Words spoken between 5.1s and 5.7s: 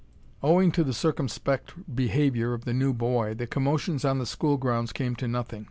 to nothing.